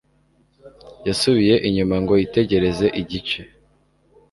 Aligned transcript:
yasubiye 1.07 1.55
inyuma 1.67 1.95
ngo 2.01 2.13
yitegereze 2.21 2.87
igice 3.01 3.41